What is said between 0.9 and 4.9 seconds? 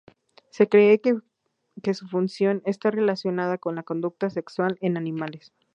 que su función está relacionada con la conducta sexual